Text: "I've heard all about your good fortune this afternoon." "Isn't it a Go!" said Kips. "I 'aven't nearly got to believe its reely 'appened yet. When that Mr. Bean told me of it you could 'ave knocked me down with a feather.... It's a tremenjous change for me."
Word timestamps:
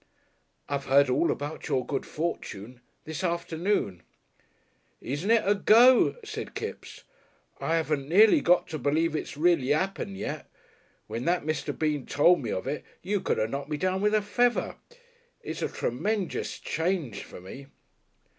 "I've 0.67 0.85
heard 0.85 1.11
all 1.11 1.29
about 1.29 1.67
your 1.67 1.85
good 1.85 2.07
fortune 2.07 2.81
this 3.05 3.23
afternoon." 3.23 4.01
"Isn't 4.99 5.29
it 5.29 5.43
a 5.45 5.53
Go!" 5.53 6.15
said 6.25 6.55
Kips. 6.55 7.03
"I 7.59 7.75
'aven't 7.77 8.09
nearly 8.09 8.41
got 8.41 8.65
to 8.69 8.79
believe 8.79 9.15
its 9.15 9.37
reely 9.37 9.71
'appened 9.71 10.17
yet. 10.17 10.49
When 11.05 11.25
that 11.25 11.43
Mr. 11.43 11.77
Bean 11.77 12.07
told 12.07 12.41
me 12.41 12.49
of 12.49 12.65
it 12.65 12.83
you 13.03 13.19
could 13.21 13.37
'ave 13.39 13.51
knocked 13.51 13.69
me 13.69 13.77
down 13.77 14.01
with 14.01 14.15
a 14.15 14.23
feather.... 14.23 14.77
It's 15.43 15.61
a 15.61 15.67
tremenjous 15.67 16.57
change 16.59 17.21
for 17.23 17.39
me." 17.39 17.67